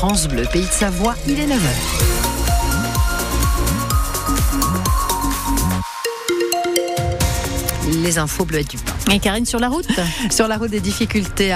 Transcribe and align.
France 0.00 0.28
Bleu, 0.28 0.44
Pays 0.50 0.62
de 0.62 0.72
Savoie, 0.72 1.14
il 1.26 1.38
est 1.38 1.46
9h. 1.46 2.29
Les 8.00 8.18
infos 8.18 8.44
bleues 8.44 8.64
du 8.64 8.76
pain. 8.76 9.12
Et 9.12 9.18
Karine, 9.18 9.46
sur 9.46 9.58
la 9.58 9.68
route 9.68 9.86
Sur 10.30 10.48
la 10.48 10.56
route 10.56 10.70
des 10.70 10.80
difficultés 10.80 11.54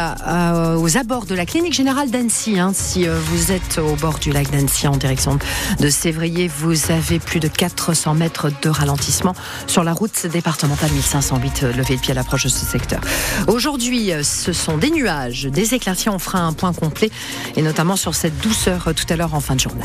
aux 0.76 0.96
abords 0.96 1.26
de 1.26 1.34
la 1.34 1.46
clinique 1.46 1.74
générale 1.74 2.10
d'Annecy. 2.10 2.58
Hein. 2.58 2.72
Si 2.74 3.06
euh, 3.06 3.18
vous 3.18 3.52
êtes 3.52 3.78
au 3.78 3.94
bord 3.96 4.18
du 4.18 4.30
lac 4.32 4.50
d'Annecy 4.50 4.86
en 4.88 4.96
direction 4.96 5.38
de 5.80 5.88
Sévrier, 5.90 6.48
vous 6.48 6.90
avez 6.90 7.18
plus 7.18 7.40
de 7.40 7.48
400 7.48 8.14
mètres 8.14 8.50
de 8.62 8.68
ralentissement 8.68 9.34
sur 9.66 9.84
la 9.84 9.92
route 9.92 10.26
départementale 10.26 10.90
1508. 10.92 11.62
Euh, 11.62 11.72
Levé 11.72 11.96
de 11.96 12.00
pied 12.00 12.12
à 12.12 12.14
l'approche 12.14 12.44
de 12.44 12.48
ce 12.48 12.64
secteur. 12.64 13.00
Aujourd'hui, 13.46 14.12
euh, 14.12 14.22
ce 14.22 14.52
sont 14.52 14.76
des 14.76 14.90
nuages, 14.90 15.44
des 15.44 15.74
éclaircies. 15.74 16.08
On 16.08 16.18
fera 16.18 16.40
un 16.40 16.52
point 16.52 16.72
complet 16.72 17.10
et 17.56 17.62
notamment 17.62 17.96
sur 17.96 18.14
cette 18.14 18.38
douceur 18.38 18.90
tout 18.94 19.06
à 19.08 19.16
l'heure 19.16 19.34
en 19.34 19.40
fin 19.40 19.54
de 19.54 19.60
journée. 19.60 19.84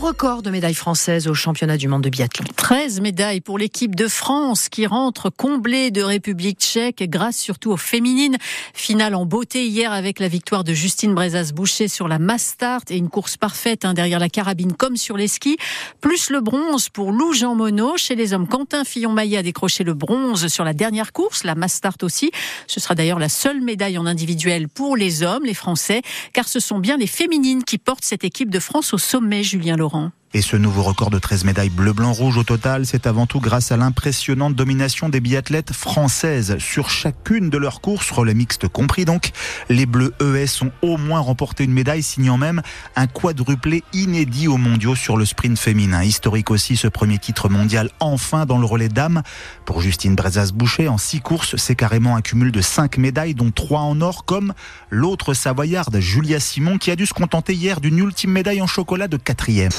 Record 0.00 0.42
de 0.42 0.50
médailles 0.50 0.74
françaises 0.74 1.28
au 1.28 1.34
championnat 1.34 1.76
du 1.76 1.88
monde 1.88 2.02
de 2.02 2.10
biathlon. 2.10 2.44
13 2.56 3.00
médailles 3.00 3.40
pour 3.40 3.58
l'équipe 3.58 3.94
de 3.94 4.08
France 4.08 4.68
qui 4.68 4.86
rentre 4.86 5.30
comblée 5.30 5.90
de 5.90 6.02
République 6.02 6.58
tchèque 6.58 7.04
grâce 7.08 7.36
surtout 7.36 7.70
aux 7.70 7.76
féminines. 7.76 8.36
Finale 8.74 9.14
en 9.14 9.24
beauté 9.24 9.66
hier 9.66 9.92
avec 9.92 10.18
la 10.18 10.28
victoire 10.28 10.64
de 10.64 10.72
Justine 10.72 11.14
Brezas-Boucher 11.14 11.88
sur 11.88 12.08
la 12.08 12.18
Mastart 12.18 12.82
et 12.90 12.96
une 12.96 13.08
course 13.08 13.36
parfaite 13.36 13.84
hein, 13.84 13.94
derrière 13.94 14.18
la 14.18 14.28
carabine 14.28 14.72
comme 14.72 14.96
sur 14.96 15.16
les 15.16 15.28
skis. 15.28 15.56
Plus 16.00 16.28
le 16.30 16.40
bronze 16.40 16.88
pour 16.88 17.12
Lou 17.12 17.32
Jean 17.32 17.54
Monod. 17.54 17.96
Chez 17.96 18.16
les 18.16 18.32
hommes, 18.32 18.48
Quentin 18.48 18.84
Fillon-Maillet 18.84 19.38
a 19.38 19.42
décroché 19.42 19.84
le 19.84 19.94
bronze 19.94 20.48
sur 20.48 20.64
la 20.64 20.74
dernière 20.74 21.12
course, 21.12 21.44
la 21.44 21.54
Mastart 21.54 21.98
aussi. 22.02 22.32
Ce 22.66 22.80
sera 22.80 22.94
d'ailleurs 22.94 23.20
la 23.20 23.28
seule 23.28 23.60
médaille 23.60 23.96
en 23.96 24.06
individuel 24.06 24.68
pour 24.68 24.96
les 24.96 25.22
hommes, 25.22 25.44
les 25.44 25.54
Français, 25.54 26.02
car 26.32 26.48
ce 26.48 26.58
sont 26.58 26.78
bien 26.78 26.96
les 26.96 27.06
féminines 27.06 27.62
qui 27.62 27.78
portent 27.78 28.04
cette 28.04 28.24
équipe 28.24 28.50
de 28.50 28.58
France 28.58 28.92
au 28.92 28.98
sommet 28.98 29.42
Julien 29.44 29.76
Laurent. 29.76 29.83
Laurent. 29.84 30.12
Et 30.36 30.42
ce 30.42 30.56
nouveau 30.56 30.82
record 30.82 31.10
de 31.10 31.20
13 31.20 31.44
médailles 31.44 31.70
bleu-blanc-rouge 31.70 32.38
au 32.38 32.42
total, 32.42 32.86
c'est 32.86 33.06
avant 33.06 33.24
tout 33.24 33.38
grâce 33.38 33.70
à 33.70 33.76
l'impressionnante 33.76 34.56
domination 34.56 35.08
des 35.08 35.20
biathlètes 35.20 35.72
françaises 35.72 36.58
sur 36.58 36.90
chacune 36.90 37.50
de 37.50 37.56
leurs 37.56 37.80
courses, 37.80 38.10
relais 38.10 38.34
mixte 38.34 38.66
compris 38.66 39.04
donc. 39.04 39.30
Les 39.68 39.86
Bleus 39.86 40.12
ES 40.20 40.64
ont 40.64 40.72
au 40.82 40.96
moins 40.96 41.20
remporté 41.20 41.62
une 41.62 41.72
médaille, 41.72 42.02
signant 42.02 42.36
même 42.36 42.62
un 42.96 43.06
quadruplé 43.06 43.84
inédit 43.92 44.48
aux 44.48 44.56
mondiaux 44.56 44.96
sur 44.96 45.16
le 45.16 45.24
sprint 45.24 45.56
féminin. 45.56 46.02
Historique 46.02 46.50
aussi 46.50 46.76
ce 46.76 46.88
premier 46.88 47.18
titre 47.18 47.48
mondial 47.48 47.90
enfin 48.00 48.44
dans 48.44 48.58
le 48.58 48.66
relais 48.66 48.88
dames. 48.88 49.22
Pour 49.64 49.82
Justine 49.82 50.16
Brezas-Boucher, 50.16 50.88
en 50.88 50.98
six 50.98 51.20
courses, 51.20 51.54
c'est 51.54 51.76
carrément 51.76 52.16
un 52.16 52.22
cumul 52.22 52.50
de 52.50 52.60
cinq 52.60 52.98
médailles, 52.98 53.34
dont 53.34 53.52
trois 53.52 53.82
en 53.82 54.00
or, 54.00 54.24
comme 54.24 54.52
l'autre 54.90 55.32
savoyarde 55.32 56.00
Julia 56.00 56.40
Simon, 56.40 56.78
qui 56.78 56.90
a 56.90 56.96
dû 56.96 57.06
se 57.06 57.14
contenter 57.14 57.54
hier 57.54 57.80
d'une 57.80 57.98
ultime 57.98 58.32
médaille 58.32 58.60
en 58.60 58.66
chocolat 58.66 59.06
de 59.06 59.16
quatrième 59.16 59.70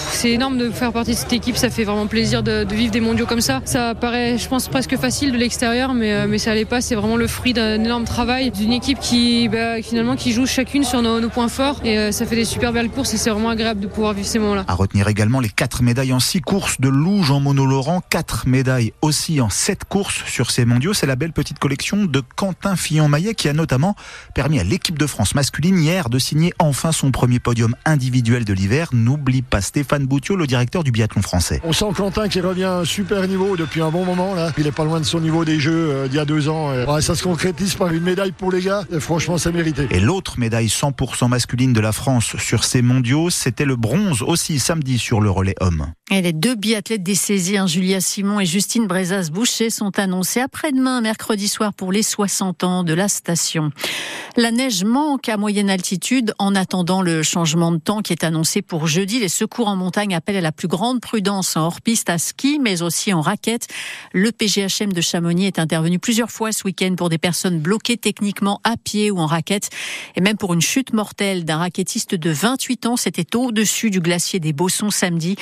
de 0.51 0.69
faire 0.69 0.93
partie 0.93 1.11
de 1.11 1.15
cette 1.15 1.33
équipe. 1.33 1.57
Ça 1.57 1.69
fait 1.69 1.83
vraiment 1.83 2.07
plaisir 2.07 2.43
de, 2.43 2.65
vivre 2.71 2.91
des 2.91 2.99
mondiaux 2.99 3.25
comme 3.25 3.41
ça. 3.41 3.61
Ça 3.65 3.95
paraît, 3.95 4.37
je 4.37 4.47
pense, 4.47 4.67
presque 4.67 4.95
facile 4.97 5.31
de 5.31 5.37
l'extérieur, 5.37 5.93
mais, 5.93 6.13
euh, 6.13 6.27
mais 6.27 6.37
ça 6.37 6.53
l'est 6.53 6.65
pas. 6.65 6.81
C'est 6.81 6.95
vraiment 6.95 7.17
le 7.17 7.27
fruit 7.27 7.53
d'un 7.53 7.83
énorme 7.83 8.05
travail 8.05 8.51
d'une 8.51 8.71
équipe 8.71 8.99
qui, 8.99 9.49
bah, 9.49 9.81
finalement, 9.81 10.15
qui 10.15 10.31
joue 10.31 10.45
chacune 10.45 10.83
sur 10.83 11.01
nos, 11.01 11.29
points 11.29 11.47
forts. 11.47 11.81
Et 11.83 11.97
euh, 11.97 12.11
ça 12.11 12.25
fait 12.25 12.35
des 12.35 12.45
super 12.45 12.71
belles 12.71 12.89
courses 12.89 13.13
et 13.13 13.17
c'est 13.17 13.29
vraiment 13.29 13.49
agréable 13.49 13.79
de 13.79 13.87
pouvoir 13.87 14.13
vivre 14.13 14.27
ces 14.27 14.39
moments-là. 14.39 14.65
À 14.67 14.73
retenir 14.73 15.07
également 15.07 15.39
les 15.39 15.49
quatre 15.49 15.81
médailles 15.81 16.13
en 16.13 16.19
six 16.19 16.41
courses 16.41 16.79
de 16.79 16.89
Lou 16.89 17.23
Jean 17.23 17.39
Monod 17.39 17.67
Laurent. 17.67 18.01
Quatre 18.09 18.47
médailles 18.47 18.93
aussi 19.01 19.41
en 19.41 19.49
sept 19.49 19.85
courses 19.85 20.23
sur 20.25 20.51
ces 20.51 20.65
mondiaux. 20.65 20.93
C'est 20.93 21.07
la 21.07 21.15
belle 21.15 21.33
petite 21.33 21.59
collection 21.59 22.05
de 22.05 22.21
Quentin 22.35 22.75
Fillon-Maillet 22.75 23.33
qui 23.33 23.49
a 23.49 23.53
notamment 23.53 23.95
permis 24.33 24.59
à 24.59 24.63
l'équipe 24.63 24.99
de 24.99 25.07
France 25.07 25.35
masculine 25.35 25.79
hier 25.79 26.09
de 26.09 26.19
signer 26.19 26.53
enfin 26.59 26.91
son 26.91 27.11
premier 27.11 27.39
podium 27.39 27.75
individuel 27.85 28.45
de 28.45 28.53
l'hiver. 28.53 28.89
N'oublie 28.93 29.41
pas 29.41 29.61
Stéphane 29.61 30.05
Boutiot 30.05 30.34
le 30.35 30.47
directeur 30.47 30.83
du 30.83 30.91
biathlon 30.91 31.21
français. 31.21 31.61
On 31.63 31.73
sent 31.73 31.85
Quentin 31.95 32.27
qui 32.27 32.41
revient 32.41 32.63
à 32.63 32.77
un 32.77 32.85
super 32.85 33.27
niveau 33.27 33.55
depuis 33.57 33.81
un 33.81 33.91
bon 33.91 34.05
moment. 34.05 34.33
Là. 34.35 34.51
Il 34.57 34.67
est 34.67 34.71
pas 34.71 34.83
loin 34.83 34.99
de 34.99 35.05
son 35.05 35.19
niveau 35.19 35.45
des 35.45 35.59
Jeux 35.59 35.89
euh, 35.91 36.07
d'il 36.07 36.15
y 36.15 36.19
a 36.19 36.25
deux 36.25 36.49
ans. 36.49 36.71
ça 37.01 37.15
se 37.15 37.23
concrétise 37.23 37.75
par 37.75 37.91
une 37.91 38.03
médaille 38.03 38.31
pour 38.31 38.51
les 38.51 38.61
gars. 38.61 38.83
Et 38.91 38.99
franchement, 38.99 39.37
c'est 39.37 39.51
mérité. 39.51 39.87
Et 39.91 39.99
l'autre 39.99 40.39
médaille 40.39 40.67
100% 40.67 41.29
masculine 41.29 41.73
de 41.73 41.79
la 41.79 41.91
France 41.91 42.35
sur 42.37 42.63
ces 42.63 42.81
mondiaux, 42.81 43.29
c'était 43.29 43.65
le 43.65 43.75
bronze 43.75 44.21
aussi 44.21 44.59
samedi 44.59 44.97
sur 44.97 45.21
le 45.21 45.29
relais 45.29 45.55
homme. 45.59 45.87
Et 46.11 46.21
les 46.21 46.33
deux 46.33 46.53
biathlètes 46.53 47.01
dessaisis, 47.01 47.57
hein, 47.57 47.65
Julia 47.65 47.99
Simon 47.99 48.39
et 48.39 48.45
Justine 48.45 48.85
Brezas-Boucher, 48.85 49.71
sont 49.71 49.97
annoncés 49.97 50.39
après-demain, 50.39 51.01
mercredi 51.01 51.47
soir, 51.47 51.73
pour 51.73 51.91
les 51.91 52.03
60 52.03 52.63
ans 52.63 52.83
de 52.83 52.93
la 52.93 53.07
station. 53.07 53.71
La 54.37 54.51
neige 54.51 54.83
manque 54.83 55.29
à 55.29 55.37
moyenne 55.37 55.69
altitude 55.69 56.35
en 56.37 56.53
attendant 56.53 57.01
le 57.01 57.23
changement 57.23 57.71
de 57.71 57.77
temps 57.77 58.01
qui 58.01 58.13
est 58.13 58.23
annoncé 58.23 58.61
pour 58.61 58.85
jeudi. 58.85 59.19
Les 59.19 59.29
secours 59.29 59.67
en 59.67 59.75
montagne 59.75 60.13
appellent 60.13 60.37
à 60.37 60.41
la 60.41 60.51
plus 60.51 60.67
grande 60.67 61.01
prudence 61.01 61.57
en 61.57 61.61
hors-piste 61.61 62.09
à 62.09 62.19
ski, 62.19 62.59
mais 62.61 62.83
aussi 62.83 63.11
en 63.11 63.21
raquette. 63.21 63.67
Le 64.13 64.31
PGHM 64.31 64.93
de 64.93 65.01
Chamonix 65.01 65.47
est 65.47 65.57
intervenu 65.57 65.97
plusieurs 65.97 66.29
fois 66.29 66.51
ce 66.51 66.65
week-end 66.65 66.93
pour 66.95 67.09
des 67.09 67.17
personnes 67.17 67.59
bloquées 67.59 67.97
techniquement 67.97 68.61
à 68.63 68.77
pied 68.77 69.09
ou 69.09 69.17
en 69.17 69.25
raquette. 69.25 69.69
Et 70.15 70.21
même 70.21 70.37
pour 70.37 70.53
une 70.53 70.61
chute 70.61 70.93
mortelle 70.93 71.45
d'un 71.45 71.57
raquettiste 71.57 72.13
de 72.13 72.29
28 72.29 72.85
ans, 72.85 72.97
c'était 72.97 73.35
au-dessus 73.35 73.89
du 73.89 74.01
glacier 74.01 74.39
des 74.39 74.53
Bossons 74.53 74.91
samedi. 74.91 75.35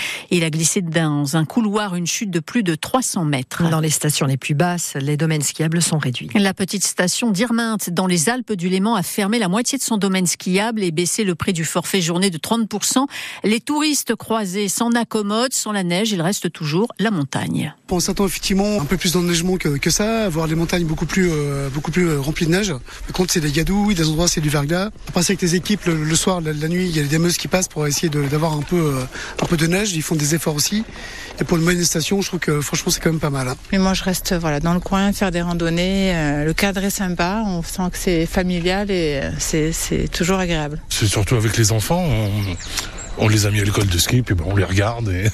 Glissé 0.54 0.82
dans 0.82 1.36
un 1.36 1.46
couloir 1.46 1.96
une 1.96 2.06
chute 2.06 2.30
de 2.30 2.40
plus 2.40 2.62
de 2.62 2.76
300 2.76 3.26
mètres. 3.26 3.68
Dans 3.70 3.80
les 3.80 3.90
stations 3.90 4.28
les 4.28 4.38
plus 4.38 4.54
basses, 4.54 4.94
les 5.02 5.18
domaines 5.18 5.42
skiables 5.42 5.82
sont 5.82 5.98
réduits. 5.98 6.30
La 6.36 6.54
petite 6.54 6.86
station 6.86 7.32
d'Irminte, 7.32 7.90
dans 7.90 8.06
les 8.06 8.30
Alpes 8.30 8.54
du 8.54 8.70
Léman, 8.70 8.96
a 8.96 9.02
fermé 9.02 9.40
la 9.40 9.48
moitié 9.48 9.80
de 9.80 9.84
son 9.84 9.98
domaine 9.98 10.28
skiable 10.28 10.84
et 10.84 10.92
baissé 10.92 11.24
le 11.24 11.34
prix 11.34 11.54
du 11.54 11.66
forfait 11.66 12.02
journée 12.02 12.30
de 12.30 12.38
30%. 12.38 13.08
Les 13.44 13.60
touristes 13.60 14.16
croisés 14.16 14.68
s'en 14.68 14.92
accommodent. 14.92 15.54
Sans 15.54 15.72
la 15.72 15.84
neige, 15.84 16.12
il 16.12 16.22
reste 16.22 16.52
toujours 16.52 16.94
la 17.00 17.10
montagne. 17.10 17.74
On 17.90 18.00
s'attend 18.00 18.26
effectivement 18.26 18.82
un 18.82 18.86
peu 18.86 18.98
plus 18.98 19.14
d'enneigement 19.14 19.58
que, 19.58 19.70
que 19.78 19.90
ça, 19.92 20.28
voir 20.28 20.48
les 20.48 20.56
montagnes 20.56 20.86
beaucoup 20.86 21.06
plus, 21.06 21.30
euh, 21.32 21.70
beaucoup 21.70 21.92
plus 21.92 22.10
euh, 22.10 22.20
remplies 22.20 22.48
de 22.48 22.52
neige. 22.52 22.70
Par 22.72 23.14
contre, 23.14 23.32
c'est 23.32 23.40
des 23.40 23.52
gadouilles, 23.52 23.94
des 23.94 24.08
endroits, 24.08 24.28
c'est 24.28 24.42
du 24.42 24.50
verglas. 24.50 24.90
On 25.10 25.12
passe 25.12 25.30
avec 25.30 25.42
les 25.42 25.56
équipes 25.56 25.86
le, 25.86 26.16
soir, 26.16 26.42
la, 26.42 26.68
nuit, 26.68 26.90
il 26.90 26.98
y 26.98 27.00
a 27.00 27.04
des 27.04 27.20
meuses 27.20 27.38
qui 27.38 27.48
passent 27.48 27.68
pour 27.68 27.86
essayer 27.86 28.10
d'avoir 28.10 28.54
un 28.54 28.62
peu, 28.62 28.78
euh, 28.78 29.04
un 29.42 29.46
peu 29.46 29.58
de 29.58 29.68
neige. 29.68 29.94
Ils 29.94 30.02
font 30.02 30.16
des 30.16 30.34
efforts 30.36 30.43
aussi. 30.52 30.84
Et 31.40 31.44
pour 31.44 31.58
une 31.58 31.64
manifestation, 31.64 32.22
je 32.22 32.28
trouve 32.28 32.40
que 32.40 32.62
franchement, 32.62 32.92
c'est 32.92 33.02
quand 33.02 33.12
même 33.12 33.20
pas 33.20 33.30
mal. 33.30 33.48
Hein. 33.48 33.56
Mais 33.72 33.78
moi, 33.78 33.94
je 33.94 34.04
reste 34.04 34.34
voilà 34.34 34.60
dans 34.60 34.74
le 34.74 34.80
coin, 34.80 35.12
faire 35.14 35.32
des 35.32 35.42
randonnées. 35.42 36.14
le 36.46 36.54
cadre 36.54 36.84
est 36.84 36.90
sympa. 36.90 37.44
On 37.46 37.64
sent 37.64 37.90
que 37.92 37.98
c'est 37.98 38.26
familial 38.26 38.92
et 38.92 39.22
euh, 39.24 39.72
c'est 39.72 40.08
toujours 40.12 40.40
agréable. 40.40 40.80
C'est 40.90 41.08
surtout 41.08 41.36
avec 41.36 41.58
les 41.58 41.72
enfants. 41.72 42.06
On, 43.18 43.28
les 43.28 43.46
a 43.46 43.52
mis 43.52 43.62
à 43.62 43.64
l'école 43.64 43.88
de 43.88 43.98
ski, 43.98 44.22
puis 44.22 44.36
on 44.46 44.56
les 44.56 44.64
regarde 44.64 45.10
et, 45.10 45.30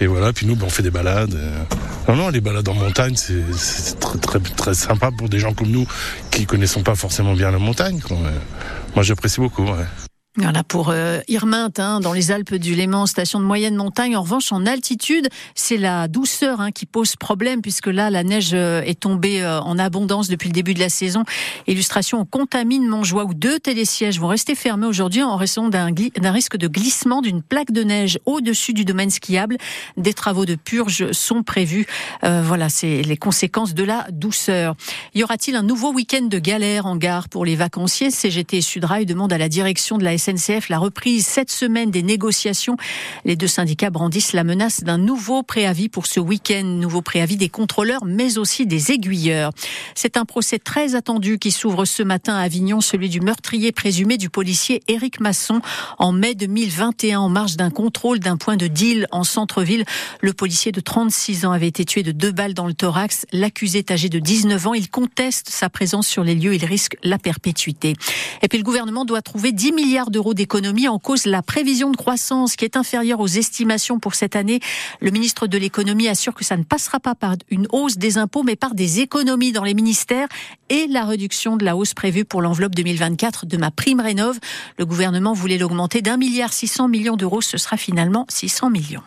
et 0.00 0.06
voilà. 0.06 0.32
Puis 0.32 0.46
nous, 0.46 0.56
ben, 0.56 0.66
on 0.66 0.70
fait 0.70 0.82
des 0.82 0.90
balades. 0.90 1.38
Non, 2.08 2.14
non, 2.14 2.28
les 2.28 2.40
balades 2.40 2.68
en 2.68 2.74
montagne, 2.74 3.16
c'est 3.16 3.98
très, 3.98 4.18
très, 4.18 4.38
très 4.38 4.74
sympa 4.74 5.10
pour 5.16 5.28
des 5.28 5.38
gens 5.38 5.54
comme 5.54 5.70
nous 5.70 5.86
qui 6.30 6.46
connaissons 6.46 6.82
pas 6.82 6.94
forcément 6.94 7.34
bien 7.34 7.50
la 7.50 7.58
montagne. 7.58 8.00
Moi, 8.94 9.02
j'apprécie 9.02 9.40
beaucoup. 9.40 9.66
Voilà 10.38 10.62
pour 10.62 10.90
euh, 10.90 11.20
Irminte, 11.28 11.80
hein, 11.80 12.00
dans 12.00 12.12
les 12.12 12.30
Alpes 12.30 12.56
du 12.56 12.74
Léman, 12.74 13.06
station 13.06 13.40
de 13.40 13.44
moyenne 13.46 13.74
montagne. 13.74 14.16
En 14.16 14.22
revanche, 14.22 14.52
en 14.52 14.66
altitude, 14.66 15.28
c'est 15.54 15.78
la 15.78 16.08
douceur 16.08 16.60
hein, 16.60 16.72
qui 16.72 16.84
pose 16.84 17.16
problème, 17.16 17.62
puisque 17.62 17.86
là, 17.86 18.10
la 18.10 18.22
neige 18.22 18.50
euh, 18.52 18.82
est 18.82 19.00
tombée 19.00 19.42
euh, 19.42 19.60
en 19.60 19.78
abondance 19.78 20.28
depuis 20.28 20.50
le 20.50 20.52
début 20.52 20.74
de 20.74 20.80
la 20.80 20.90
saison. 20.90 21.24
Illustration, 21.66 22.20
on 22.20 22.26
contamine 22.26 22.86
Montjoie, 22.86 23.24
où 23.24 23.32
deux 23.32 23.58
télésièges 23.58 24.20
vont 24.20 24.26
rester 24.28 24.54
fermés 24.54 24.86
aujourd'hui 24.86 25.22
en 25.22 25.36
raison 25.36 25.68
d'un 25.68 25.94
risque 26.32 26.58
de 26.58 26.68
glissement 26.68 27.22
d'une 27.22 27.42
plaque 27.42 27.72
de 27.72 27.82
neige 27.82 28.18
au-dessus 28.26 28.74
du 28.74 28.84
domaine 28.84 29.10
skiable. 29.10 29.56
Des 29.96 30.12
travaux 30.12 30.44
de 30.44 30.54
purge 30.54 31.12
sont 31.12 31.42
prévus. 31.42 31.86
voilà, 32.22 32.68
c'est 32.68 33.02
les 33.02 33.16
conséquences 33.16 33.74
de 33.74 33.84
la 33.84 34.06
douceur. 34.10 34.74
Y 35.14 35.22
aura-t-il 35.22 35.56
un 35.56 35.62
nouveau 35.62 35.92
week-end 35.92 36.26
de 36.26 36.38
galère 36.38 36.86
en 36.86 36.96
gare 36.96 37.28
pour 37.28 37.44
les 37.44 37.56
vacanciers? 37.56 38.10
CGT 38.10 38.60
Sudrail 38.60 39.06
demande 39.06 39.32
à 39.32 39.38
la 39.38 39.48
direction 39.48 39.96
de 39.98 40.04
la 40.04 40.12
SNCF 40.26 40.68
la 40.68 40.78
reprise 40.78 41.26
cette 41.26 41.50
semaine 41.50 41.90
des 41.90 42.02
négociations. 42.02 42.76
Les 43.24 43.36
deux 43.36 43.46
syndicats 43.46 43.90
brandissent 43.90 44.32
la 44.32 44.44
menace 44.44 44.82
d'un 44.82 44.98
nouveau 44.98 45.42
préavis 45.42 45.88
pour 45.88 46.06
ce 46.06 46.18
week-end, 46.18 46.64
nouveau 46.64 47.02
préavis 47.02 47.36
des 47.36 47.48
contrôleurs, 47.48 48.04
mais 48.04 48.38
aussi 48.38 48.66
des 48.66 48.92
aiguilleurs. 48.92 49.52
C'est 49.94 50.16
un 50.16 50.24
procès 50.24 50.58
très 50.58 50.94
attendu 50.94 51.38
qui 51.38 51.50
s'ouvre 51.50 51.84
ce 51.84 52.02
matin 52.02 52.34
à 52.34 52.40
Avignon, 52.40 52.80
celui 52.80 53.08
du 53.08 53.20
meurtrier 53.20 53.72
présumé 53.72 54.16
du 54.16 54.30
policier 54.30 54.82
Éric 54.88 55.20
Masson 55.20 55.60
en 55.98 56.12
mai 56.12 56.34
2021 56.34 57.20
en 57.20 57.28
marge 57.28 57.56
d'un 57.56 57.70
contrôle 57.70 58.18
d'un 58.18 58.36
point 58.36 58.56
de 58.56 58.66
deal 58.66 59.06
en 59.12 59.24
centre-ville. 59.24 59.84
Le 60.20 60.32
policier 60.32 60.72
de 60.72 60.80
36 60.80 61.46
ans 61.46 61.52
avait 61.52 61.68
été 61.68 61.84
tué 61.84 62.02
de 62.02 62.12
deux 62.12 62.32
balles 62.32 62.54
dans 62.54 62.66
le 62.66 62.74
thorax. 62.74 63.26
L'accusé 63.32 63.78
est 63.78 63.90
âgé 63.90 64.08
de 64.08 64.18
19 64.18 64.66
ans. 64.66 64.74
Il 64.74 64.90
conteste 64.90 65.50
sa 65.50 65.68
présence 65.68 66.06
sur 66.06 66.24
les 66.24 66.34
lieux. 66.34 66.54
Il 66.54 66.64
risque 66.64 66.96
la 67.02 67.18
perpétuité. 67.18 67.94
Et 68.42 68.48
puis 68.48 68.58
le 68.58 68.64
gouvernement 68.64 69.04
doit 69.04 69.22
trouver 69.22 69.52
10 69.52 69.72
milliards 69.72 70.10
de 70.10 70.15
d'euros 70.16 70.32
d'économie 70.32 70.88
en 70.88 70.98
cause 70.98 71.26
la 71.26 71.42
prévision 71.42 71.90
de 71.90 71.96
croissance 71.96 72.56
qui 72.56 72.64
est 72.64 72.78
inférieure 72.78 73.20
aux 73.20 73.26
estimations 73.26 73.98
pour 73.98 74.14
cette 74.14 74.34
année. 74.34 74.60
Le 75.00 75.10
ministre 75.10 75.46
de 75.46 75.58
l'économie 75.58 76.08
assure 76.08 76.32
que 76.32 76.42
ça 76.42 76.56
ne 76.56 76.62
passera 76.62 77.00
pas 77.00 77.14
par 77.14 77.34
une 77.50 77.66
hausse 77.70 77.98
des 77.98 78.16
impôts 78.16 78.42
mais 78.42 78.56
par 78.56 78.74
des 78.74 79.00
économies 79.00 79.52
dans 79.52 79.62
les 79.62 79.74
ministères 79.74 80.26
et 80.70 80.86
la 80.86 81.04
réduction 81.04 81.58
de 81.58 81.66
la 81.66 81.76
hausse 81.76 81.92
prévue 81.92 82.24
pour 82.24 82.40
l'enveloppe 82.40 82.74
2024 82.74 83.44
de 83.44 83.58
ma 83.58 83.70
prime 83.70 84.00
rénov. 84.00 84.38
Le 84.78 84.86
gouvernement 84.86 85.34
voulait 85.34 85.58
l'augmenter 85.58 86.00
d'un 86.00 86.16
milliard 86.16 86.54
600 86.54 86.88
millions 86.88 87.16
d'euros, 87.16 87.42
ce 87.42 87.58
sera 87.58 87.76
finalement 87.76 88.24
600 88.30 88.70
millions. 88.70 89.02